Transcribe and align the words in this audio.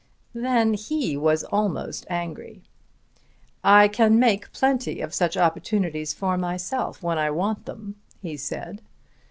Then 0.33 0.73
he 0.73 1.15
was 1.15 1.43
almost 1.43 2.07
angry. 2.09 2.63
"I 3.63 3.87
can 3.87 4.17
make 4.17 4.51
plenty 4.51 4.99
of 4.99 5.13
such 5.13 5.37
opportunities 5.37 6.11
for 6.11 6.39
myself, 6.39 7.03
when 7.03 7.19
I 7.19 7.29
want 7.29 7.65
them," 7.67 7.97
he 8.19 8.35
said. 8.35 8.81